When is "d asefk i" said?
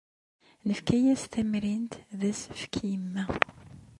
2.19-2.85